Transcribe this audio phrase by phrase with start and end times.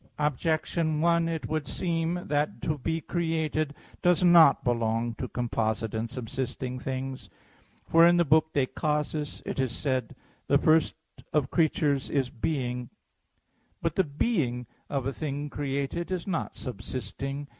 [0.17, 6.09] Objection 1: It would seem that to be created does not belong to composite and
[6.09, 7.29] subsisting things.
[7.87, 9.47] For in the book, De Causis (prop.
[9.47, 10.15] iv) it is said,
[10.47, 10.95] "The first
[11.31, 12.89] of creatures is being."
[13.79, 17.47] But the being of a thing created is not subsisting.